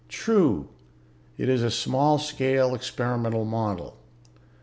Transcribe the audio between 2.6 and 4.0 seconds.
experimental model.